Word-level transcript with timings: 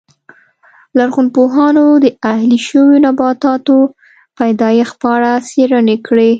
لرغونپوهانو 0.97 1.85
د 2.03 2.05
اهلي 2.31 2.59
شویو 2.67 3.01
نباتاتو 3.05 3.77
پیدایښت 4.37 4.95
په 5.01 5.07
اړه 5.15 5.31
څېړنې 5.49 5.97
کړې 6.07 6.29